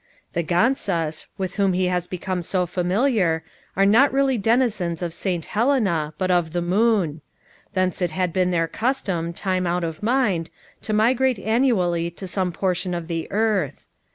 The 0.33 0.41
ganzas, 0.43 1.27
with 1.37 1.57
whom 1.61 1.73
he 1.73 1.85
had 1.85 2.09
become 2.09 2.41
so 2.41 2.65
familiar, 2.65 3.43
were 3.75 3.85
not 3.85 4.11
really 4.11 4.35
denizens 4.35 5.03
of 5.03 5.13
St. 5.13 5.45
Helena, 5.45 6.15
but 6.17 6.31
of 6.31 6.53
the 6.53 6.61
moon. 6.63 7.21
Thence 7.75 8.01
it 8.01 8.09
had 8.09 8.33
been 8.33 8.49
their 8.49 8.67
custom, 8.67 9.31
time 9.31 9.67
out 9.67 9.83
of 9.83 10.01
mind, 10.01 10.49
to 10.81 10.91
migrate 10.93 11.37
annually 11.37 12.09
to 12.09 12.25
some 12.27 12.51
portion 12.51 12.95
of 12.95 13.09
the 13.09 13.31
earth. 13.31 13.85